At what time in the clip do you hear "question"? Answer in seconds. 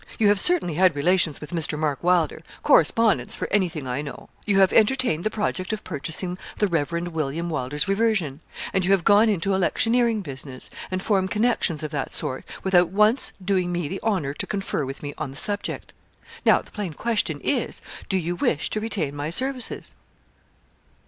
16.95-17.39